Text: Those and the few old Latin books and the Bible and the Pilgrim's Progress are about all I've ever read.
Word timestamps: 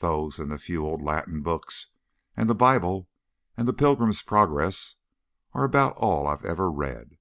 Those 0.00 0.38
and 0.38 0.52
the 0.52 0.58
few 0.58 0.84
old 0.84 1.00
Latin 1.00 1.40
books 1.40 1.86
and 2.36 2.50
the 2.50 2.54
Bible 2.54 3.08
and 3.56 3.66
the 3.66 3.72
Pilgrim's 3.72 4.20
Progress 4.20 4.96
are 5.54 5.64
about 5.64 5.96
all 5.96 6.26
I've 6.26 6.44
ever 6.44 6.70
read. 6.70 7.16